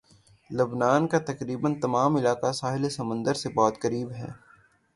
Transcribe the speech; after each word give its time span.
لبنان 0.49 1.07
کا 1.07 1.19
تقریباً 1.19 1.79
تمام 1.79 2.15
علاقہ 2.15 2.51
ساحل 2.51 2.89
سمندر 2.89 3.33
سے 3.33 3.49
بہت 3.49 3.81
قریب 3.81 4.11
ہے 4.11 4.27